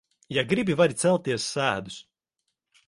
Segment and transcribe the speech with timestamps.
[0.37, 2.01] Ja gribi, vari celties sēdus.